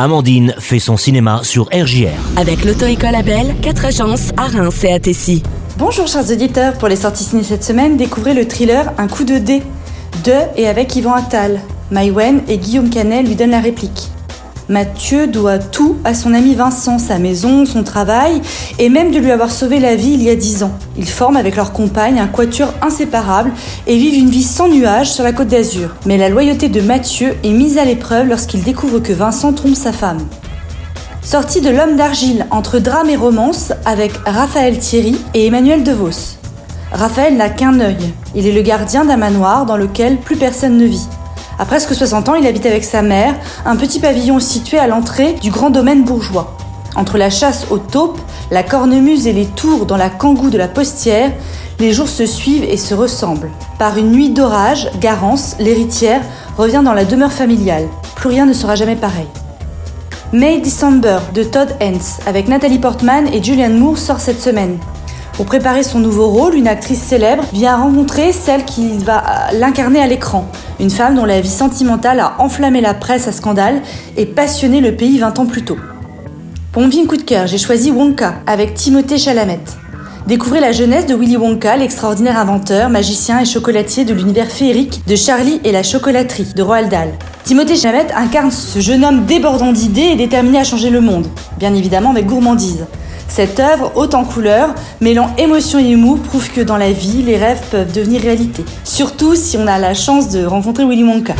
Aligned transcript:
Amandine 0.00 0.54
fait 0.60 0.78
son 0.78 0.96
cinéma 0.96 1.40
sur 1.42 1.64
RJR. 1.72 2.14
Avec 2.36 2.64
l'auto-école 2.64 3.16
Abel, 3.16 3.56
4 3.62 3.86
agences 3.86 4.30
à 4.36 4.46
Reims 4.46 4.84
et 4.84 4.92
à 4.92 5.00
Tessy. 5.00 5.42
Bonjour 5.76 6.06
chers 6.06 6.30
auditeurs, 6.30 6.74
pour 6.74 6.86
les 6.86 6.94
sorties 6.94 7.24
ciné 7.24 7.42
cette 7.42 7.64
semaine, 7.64 7.96
découvrez 7.96 8.32
le 8.32 8.46
thriller 8.46 8.92
Un 8.96 9.08
coup 9.08 9.24
de 9.24 9.38
dé 9.38 9.60
de 10.22 10.34
et 10.56 10.68
avec 10.68 10.94
Yvan 10.94 11.14
Attal. 11.14 11.60
Maïwen 11.90 12.42
et 12.46 12.58
Guillaume 12.58 12.90
Canet 12.90 13.26
lui 13.26 13.34
donnent 13.34 13.50
la 13.50 13.58
réplique. 13.58 14.08
Mathieu 14.68 15.26
doit 15.26 15.58
tout 15.58 15.96
à 16.04 16.12
son 16.12 16.34
ami 16.34 16.54
Vincent, 16.54 16.98
sa 16.98 17.18
maison, 17.18 17.64
son 17.64 17.82
travail, 17.82 18.42
et 18.78 18.90
même 18.90 19.10
de 19.10 19.18
lui 19.18 19.30
avoir 19.30 19.50
sauvé 19.50 19.80
la 19.80 19.96
vie 19.96 20.12
il 20.12 20.22
y 20.22 20.28
a 20.28 20.36
dix 20.36 20.62
ans. 20.62 20.72
Ils 20.98 21.08
forment 21.08 21.38
avec 21.38 21.56
leur 21.56 21.72
compagne 21.72 22.20
un 22.20 22.26
quatuor 22.26 22.74
inséparable 22.82 23.52
et 23.86 23.96
vivent 23.96 24.18
une 24.18 24.28
vie 24.28 24.42
sans 24.42 24.68
nuages 24.68 25.10
sur 25.10 25.24
la 25.24 25.32
côte 25.32 25.48
d'Azur. 25.48 25.94
Mais 26.04 26.18
la 26.18 26.28
loyauté 26.28 26.68
de 26.68 26.82
Mathieu 26.82 27.34
est 27.42 27.52
mise 27.52 27.78
à 27.78 27.86
l'épreuve 27.86 28.28
lorsqu'il 28.28 28.62
découvre 28.62 28.98
que 28.98 29.14
Vincent 29.14 29.54
trompe 29.54 29.74
sa 29.74 29.92
femme. 29.92 30.20
Sortie 31.22 31.62
de 31.62 31.70
L'homme 31.70 31.96
d'argile 31.96 32.46
entre 32.50 32.78
drame 32.78 33.08
et 33.08 33.16
romance 33.16 33.72
avec 33.86 34.12
Raphaël 34.26 34.78
Thierry 34.78 35.16
et 35.32 35.46
Emmanuel 35.46 35.82
DeVos. 35.82 36.36
Raphaël 36.92 37.36
n'a 37.38 37.48
qu'un 37.48 37.80
œil. 37.80 37.96
Il 38.34 38.46
est 38.46 38.52
le 38.52 38.62
gardien 38.62 39.06
d'un 39.06 39.16
manoir 39.16 39.64
dans 39.64 39.76
lequel 39.78 40.18
plus 40.18 40.36
personne 40.36 40.76
ne 40.76 40.86
vit. 40.86 41.06
À 41.58 41.64
presque 41.64 41.92
60 41.92 42.28
ans, 42.28 42.34
il 42.36 42.46
habite 42.46 42.66
avec 42.66 42.84
sa 42.84 43.02
mère, 43.02 43.34
un 43.66 43.74
petit 43.74 43.98
pavillon 43.98 44.38
situé 44.38 44.78
à 44.78 44.86
l'entrée 44.86 45.32
du 45.32 45.50
grand 45.50 45.70
domaine 45.70 46.04
bourgeois. 46.04 46.56
Entre 46.94 47.18
la 47.18 47.30
chasse 47.30 47.66
aux 47.70 47.78
taupes, 47.78 48.20
la 48.52 48.62
cornemuse 48.62 49.26
et 49.26 49.32
les 49.32 49.46
tours 49.46 49.84
dans 49.84 49.96
la 49.96 50.08
kangou 50.08 50.50
de 50.50 50.58
la 50.58 50.68
postière, 50.68 51.32
les 51.80 51.92
jours 51.92 52.08
se 52.08 52.26
suivent 52.26 52.64
et 52.64 52.76
se 52.76 52.94
ressemblent. 52.94 53.50
Par 53.78 53.98
une 53.98 54.12
nuit 54.12 54.30
d'orage, 54.30 54.88
Garance, 55.00 55.56
l'héritière, 55.58 56.22
revient 56.56 56.82
dans 56.84 56.94
la 56.94 57.04
demeure 57.04 57.32
familiale. 57.32 57.88
Plus 58.14 58.28
rien 58.28 58.46
ne 58.46 58.52
sera 58.52 58.76
jamais 58.76 58.96
pareil. 58.96 59.26
May 60.32 60.60
December 60.60 61.18
de 61.34 61.42
Todd 61.42 61.74
Hens 61.80 62.18
avec 62.26 62.48
Nathalie 62.48 62.78
Portman 62.78 63.28
et 63.32 63.42
Julianne 63.42 63.78
Moore 63.78 63.98
sort 63.98 64.20
cette 64.20 64.40
semaine. 64.40 64.78
Pour 65.38 65.46
préparer 65.46 65.84
son 65.84 66.00
nouveau 66.00 66.26
rôle, 66.26 66.56
une 66.56 66.66
actrice 66.66 67.00
célèbre 67.00 67.44
vient 67.52 67.76
rencontrer 67.76 68.32
celle 68.32 68.64
qui 68.64 68.98
va 68.98 69.22
l'incarner 69.52 70.00
à 70.00 70.08
l'écran. 70.08 70.50
Une 70.80 70.90
femme 70.90 71.14
dont 71.14 71.24
la 71.24 71.40
vie 71.40 71.48
sentimentale 71.48 72.18
a 72.18 72.34
enflammé 72.40 72.80
la 72.80 72.92
presse 72.92 73.28
à 73.28 73.32
scandale 73.32 73.80
et 74.16 74.26
passionné 74.26 74.80
le 74.80 74.96
pays 74.96 75.16
20 75.20 75.38
ans 75.38 75.46
plus 75.46 75.62
tôt. 75.62 75.76
Pour 76.72 76.82
mon 76.82 76.90
film 76.90 77.06
coup 77.06 77.16
de 77.16 77.22
cœur, 77.22 77.46
j'ai 77.46 77.56
choisi 77.56 77.92
Wonka 77.92 78.34
avec 78.48 78.74
Timothée 78.74 79.16
Chalamet. 79.16 79.60
Découvrez 80.26 80.58
la 80.58 80.72
jeunesse 80.72 81.06
de 81.06 81.14
Willy 81.14 81.36
Wonka, 81.36 81.76
l'extraordinaire 81.76 82.36
inventeur, 82.36 82.90
magicien 82.90 83.38
et 83.38 83.44
chocolatier 83.44 84.04
de 84.04 84.14
l'univers 84.14 84.50
féerique 84.50 85.02
de 85.06 85.14
Charlie 85.14 85.60
et 85.62 85.70
la 85.70 85.84
chocolaterie 85.84 86.52
de 86.56 86.62
Roald 86.64 86.90
Dahl. 86.90 87.10
Timothée 87.44 87.76
Chalamet 87.76 88.12
incarne 88.12 88.50
ce 88.50 88.80
jeune 88.80 89.04
homme 89.04 89.24
débordant 89.24 89.70
d'idées 89.70 90.10
et 90.10 90.16
déterminé 90.16 90.58
à 90.58 90.64
changer 90.64 90.90
le 90.90 91.00
monde, 91.00 91.28
bien 91.60 91.72
évidemment 91.74 92.10
avec 92.10 92.26
gourmandise. 92.26 92.86
Cette 93.28 93.60
œuvre, 93.60 93.92
haute 93.94 94.14
en 94.14 94.24
couleurs, 94.24 94.74
mêlant 95.00 95.30
émotion 95.36 95.78
et 95.78 95.90
humour, 95.90 96.18
prouve 96.18 96.50
que 96.50 96.60
dans 96.60 96.76
la 96.76 96.90
vie, 96.90 97.22
les 97.22 97.36
rêves 97.36 97.62
peuvent 97.70 97.92
devenir 97.92 98.22
réalité. 98.22 98.64
Surtout 98.84 99.36
si 99.36 99.56
on 99.56 99.66
a 99.66 99.78
la 99.78 99.94
chance 99.94 100.30
de 100.30 100.44
rencontrer 100.44 100.84
Willy 100.84 101.04
Wonka. 101.04 101.34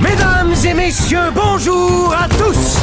Mesdames 0.00 0.54
et 0.66 0.74
messieurs, 0.74 1.30
bonjour 1.34 2.14
à 2.18 2.28
tous 2.28 2.78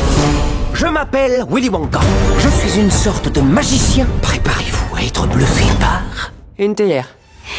Je 0.73 0.85
m'appelle 0.87 1.43
Willy 1.51 1.69
Wonka. 1.69 1.99
Je 2.39 2.49
suis 2.49 2.79
une 2.79 2.91
sorte 2.91 3.31
de 3.31 3.41
magicien. 3.41 4.05
Préparez-vous 4.21 4.95
à 4.95 5.03
être 5.03 5.27
bluffé 5.27 5.65
par... 5.79 6.31
Une 6.59 6.75
théière. 6.75 7.07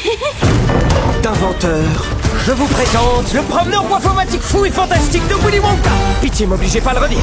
D'inventeur, 1.23 2.07
je 2.47 2.53
vous 2.53 2.67
présente 2.67 3.35
le 3.35 3.43
promeneur 3.43 3.85
boifomatique 3.85 4.41
fou 4.41 4.65
et 4.65 4.71
fantastique 4.71 5.27
de 5.29 5.35
Willy 5.35 5.59
Wonka 5.59 5.91
Pitié, 6.21 6.47
m'obligez 6.47 6.81
pas 6.81 6.91
à 6.91 6.95
le 6.95 7.01
redire. 7.01 7.19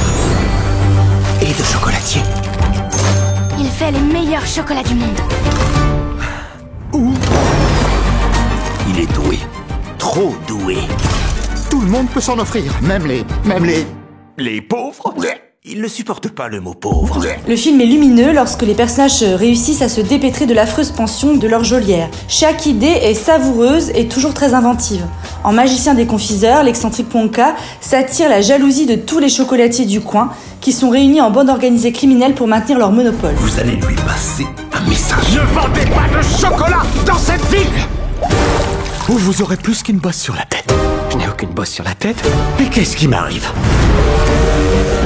Et 1.41 1.53
de 1.53 1.63
chocolatier. 1.63 2.21
Les 3.91 3.99
meilleurs 3.99 4.45
chocolats 4.45 4.83
du 4.83 4.93
monde. 4.93 5.19
Il 8.87 8.99
est 8.99 9.11
doué. 9.13 9.39
Trop 9.97 10.35
doué. 10.47 10.77
Tout 11.71 11.81
le 11.81 11.87
monde 11.87 12.07
peut 12.09 12.21
s'en 12.21 12.37
offrir, 12.37 12.71
même 12.83 13.07
les... 13.07 13.23
même 13.45 13.65
les... 13.65 13.87
Les 14.37 14.61
pauvres 14.61 15.15
Ils 15.71 15.81
ne 15.81 15.87
supportent 15.87 16.29
pas 16.29 16.47
le 16.47 16.61
mot 16.61 16.73
pauvre. 16.73 17.23
Le 17.47 17.55
film 17.55 17.79
est 17.79 17.85
lumineux 17.85 18.33
lorsque 18.33 18.63
les 18.63 18.73
personnages 18.73 19.21
réussissent 19.21 19.83
à 19.83 19.89
se 19.89 20.01
dépêtrer 20.01 20.47
de 20.47 20.55
l'affreuse 20.55 20.89
pension 20.89 21.35
de 21.35 21.47
leur 21.47 21.63
geôlière. 21.63 22.09
Chaque 22.27 22.65
idée 22.65 22.87
est 22.87 23.13
savoureuse 23.13 23.91
et 23.93 24.07
toujours 24.07 24.33
très 24.33 24.55
inventive. 24.55 25.05
En 25.43 25.53
magicien 25.53 25.93
des 25.93 26.07
confiseurs, 26.07 26.63
l'excentrique 26.63 27.13
Wonka 27.13 27.55
s'attire 27.81 28.29
la 28.29 28.41
jalousie 28.41 28.87
de 28.87 28.95
tous 28.95 29.19
les 29.19 29.29
chocolatiers 29.29 29.85
du 29.85 30.01
coin 30.01 30.31
qui 30.59 30.71
sont 30.71 30.89
réunis 30.89 31.21
en 31.21 31.29
bande 31.29 31.49
organisée 31.49 31.91
criminelle 31.91 32.33
pour 32.33 32.47
maintenir 32.47 32.79
leur 32.79 32.91
monopole. 32.91 33.35
Vous 33.35 33.59
allez 33.59 33.75
lui 33.75 33.95
passer 34.07 34.47
un 34.73 34.89
message. 34.89 35.35
Ne 35.35 35.53
vendez 35.53 35.85
pas 35.91 36.17
de 36.17 36.23
chocolat 36.23 36.81
dans 37.05 37.19
cette 37.19 37.45
ville 37.45 37.67
Ou 39.07 39.13
vous 39.13 39.43
aurez 39.43 39.57
plus 39.57 39.83
qu'une 39.83 39.99
bosse 39.99 40.17
sur 40.17 40.33
la 40.33 40.45
tête. 40.45 40.73
Je 41.11 41.17
n'ai 41.17 41.27
aucune 41.27 41.49
bosse 41.49 41.69
sur 41.69 41.83
la 41.83 41.93
tête. 41.93 42.17
Mais 42.57 42.65
qu'est-ce 42.65 42.97
qui 42.97 43.07
m'arrive? 43.07 43.47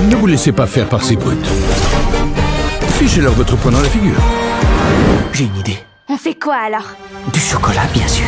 Ne 0.01 0.15
vous 0.15 0.27
laissez 0.27 0.51
pas 0.51 0.65
faire 0.65 0.89
par 0.89 1.03
ces 1.03 1.15
brutes. 1.15 1.45
Fichez-leur 2.97 3.33
votre 3.33 3.55
poing 3.57 3.71
dans 3.71 3.81
la 3.81 3.89
figure. 3.89 4.17
J'ai 5.31 5.45
une 5.45 5.57
idée. 5.57 5.77
On 6.09 6.17
fait 6.17 6.33
quoi 6.33 6.55
alors? 6.55 6.89
Du 7.31 7.39
chocolat, 7.39 7.85
bien 7.93 8.07
sûr. 8.07 8.25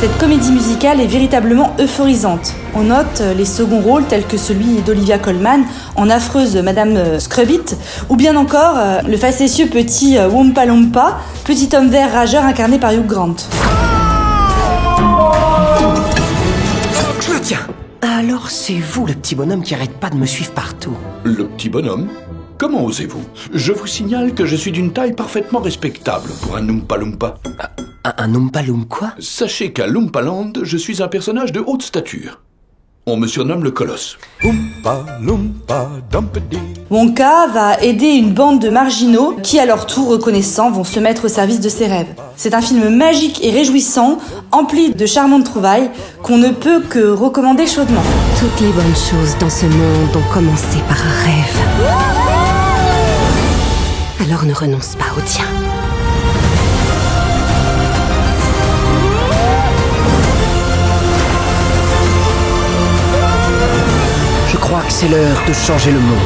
Cette 0.00 0.18
comédie 0.18 0.50
musicale 0.50 1.00
est 1.00 1.06
véritablement 1.06 1.76
euphorisante. 1.78 2.54
On 2.74 2.84
note 2.84 3.20
euh, 3.20 3.34
les 3.34 3.44
seconds 3.44 3.80
rôles 3.80 4.04
tels 4.06 4.26
que 4.26 4.36
celui 4.36 4.82
d'Olivia 4.82 5.18
Colman 5.18 5.62
en 5.94 6.10
affreuse 6.10 6.56
Madame 6.56 6.96
euh, 6.96 7.20
Scrubbit, 7.20 7.76
ou 8.08 8.16
bien 8.16 8.34
encore 8.34 8.74
euh, 8.78 9.00
le 9.02 9.16
facétieux 9.16 9.66
petit 9.66 10.18
Wompa 10.18 10.66
Lompa, 10.66 11.18
petit 11.44 11.68
homme 11.76 11.88
vert 11.88 12.12
rageur 12.12 12.44
incarné 12.44 12.78
par 12.78 12.92
Hugh 12.92 13.06
Grant. 13.06 13.36
Je 17.20 17.32
le 17.32 17.40
tiens. 17.40 17.60
Alors 18.22 18.50
c'est 18.50 18.78
vous 18.78 19.04
le 19.04 19.14
petit 19.14 19.34
bonhomme 19.34 19.64
qui 19.64 19.74
arrête 19.74 19.98
pas 19.98 20.08
de 20.08 20.14
me 20.14 20.26
suivre 20.26 20.52
partout. 20.52 20.96
Le 21.24 21.44
petit 21.44 21.68
bonhomme 21.68 22.08
Comment 22.56 22.84
osez-vous? 22.84 23.24
Je 23.52 23.72
vous 23.72 23.88
signale 23.88 24.32
que 24.32 24.46
je 24.46 24.54
suis 24.54 24.70
d'une 24.70 24.92
taille 24.92 25.12
parfaitement 25.12 25.58
respectable 25.58 26.30
pour 26.40 26.54
un 26.54 26.68
Oompa 26.68 26.98
Loompa. 26.98 27.40
Un, 28.04 28.12
un 28.16 28.34
Oompa 28.36 28.62
quoi? 28.88 29.14
Sachez 29.18 29.72
qu'à 29.72 29.88
Loompaland, 29.88 30.52
je 30.62 30.76
suis 30.76 31.02
un 31.02 31.08
personnage 31.08 31.50
de 31.50 31.58
haute 31.66 31.82
stature. 31.82 32.40
On 33.04 33.16
me 33.16 33.26
surnomme 33.26 33.64
le 33.64 33.72
Colosse. 33.72 34.16
Oompa 34.44 35.04
Loompa 35.20 35.88
Dumpedy. 36.08 36.60
Wonka 36.88 37.48
va 37.48 37.80
aider 37.82 38.06
une 38.06 38.32
bande 38.32 38.60
de 38.60 38.70
marginaux 38.70 39.36
qui, 39.42 39.58
à 39.58 39.66
leur 39.66 39.86
tour 39.86 40.06
reconnaissants, 40.08 40.70
vont 40.70 40.84
se 40.84 41.00
mettre 41.00 41.24
au 41.24 41.28
service 41.28 41.58
de 41.58 41.68
ses 41.68 41.88
rêves. 41.88 42.14
C'est 42.36 42.54
un 42.54 42.62
film 42.62 42.94
magique 42.94 43.44
et 43.44 43.50
réjouissant, 43.50 44.18
empli 44.52 44.94
de 44.94 45.04
charmantes 45.04 45.42
trouvailles, 45.42 45.90
qu'on 46.22 46.38
ne 46.38 46.50
peut 46.50 46.78
que 46.78 47.10
recommander 47.10 47.66
chaudement. 47.66 48.04
Toutes 48.38 48.60
les 48.60 48.70
bonnes 48.70 48.94
choses 48.94 49.36
dans 49.40 49.50
ce 49.50 49.66
monde 49.66 50.16
ont 50.16 50.32
commencé 50.32 50.78
par 50.88 50.98
un 51.04 51.24
rêve. 51.24 51.58
Alors 54.24 54.44
ne 54.44 54.54
renonce 54.54 54.94
pas 54.94 55.12
au 55.18 55.20
tien. 55.22 55.46
C'est 64.92 65.08
l'heure 65.08 65.42
de 65.48 65.52
changer 65.54 65.90
le 65.90 65.98
monde. 65.98 66.18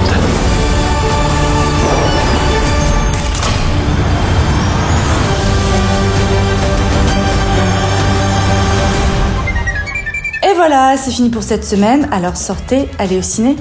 Et 10.42 10.54
voilà, 10.56 10.96
c'est 10.96 11.12
fini 11.12 11.30
pour 11.30 11.44
cette 11.44 11.64
semaine. 11.64 12.08
Alors 12.10 12.36
sortez, 12.36 12.88
allez 12.98 13.18
au 13.18 13.22
ciné. 13.22 13.54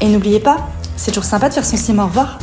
Et 0.00 0.06
n'oubliez 0.06 0.40
pas, 0.40 0.68
c'est 0.96 1.10
toujours 1.10 1.24
sympa 1.24 1.48
de 1.48 1.54
faire 1.54 1.64
son 1.64 1.76
cinéma. 1.76 2.04
Au 2.04 2.06
revoir. 2.06 2.38